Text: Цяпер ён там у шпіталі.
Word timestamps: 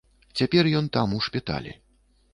Цяпер 0.39 0.69
ён 0.81 0.89
там 0.97 1.15
у 1.19 1.23
шпіталі. 1.27 1.71